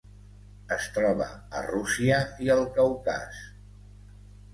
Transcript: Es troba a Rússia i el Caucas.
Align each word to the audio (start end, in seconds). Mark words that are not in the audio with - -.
Es 0.75 0.85
troba 0.95 1.27
a 1.59 1.61
Rússia 1.65 2.17
i 2.47 2.49
el 2.55 2.63
Caucas. 2.79 3.43